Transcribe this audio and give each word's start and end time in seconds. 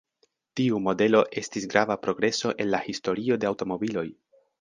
Tiu 0.59 0.77
modelo 0.85 1.19
estis 1.41 1.67
grava 1.73 1.97
progreso 2.05 2.53
en 2.65 2.69
la 2.71 2.79
historio 2.87 3.39
de 3.45 3.51
aŭtomobiloj. 3.51 4.07